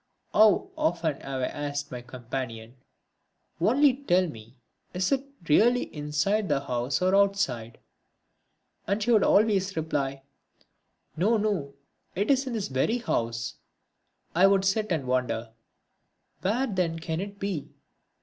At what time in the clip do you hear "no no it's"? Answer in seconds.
11.15-12.47